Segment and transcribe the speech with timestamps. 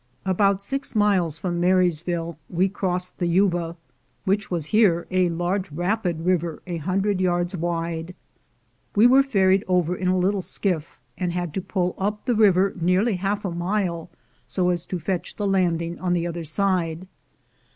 [0.25, 3.75] About six miles from Marysville we crossed the Yuba,
[4.25, 8.15] which was here a large rapid river a hundred yards wide.
[8.95, 12.73] We were ferried over in a little skiff, and had to pull up the river
[12.81, 14.09] nearly half a mile,
[14.47, 17.07] so as to fetch the landing on the other side.